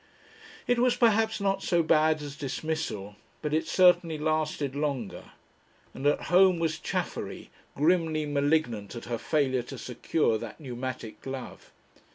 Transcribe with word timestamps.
It 0.65 0.79
was 0.79 0.95
perhaps 0.95 1.39
not 1.39 1.61
so 1.61 1.83
bad 1.83 2.23
as 2.23 2.35
dismissal, 2.35 3.17
but 3.43 3.53
it 3.53 3.67
certainly 3.67 4.17
lasted 4.17 4.75
longer. 4.75 5.25
And 5.93 6.07
at 6.07 6.21
home 6.21 6.57
was 6.57 6.79
Chaffery, 6.79 7.51
grimly 7.75 8.25
malignant 8.25 8.95
at 8.95 9.05
her 9.05 9.19
failure 9.19 9.61
to 9.61 9.77
secure 9.77 10.39
that 10.39 10.59
pneumatic 10.59 11.21
glove. 11.21 11.71